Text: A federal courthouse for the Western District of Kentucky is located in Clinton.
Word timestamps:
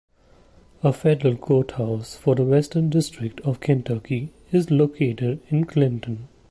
A 0.81 0.91
federal 0.93 1.35
courthouse 1.35 2.15
for 2.15 2.33
the 2.33 2.43
Western 2.43 2.89
District 2.89 3.39
of 3.41 3.59
Kentucky 3.59 4.31
is 4.51 4.71
located 4.71 5.41
in 5.49 5.63
Clinton. 5.65 6.27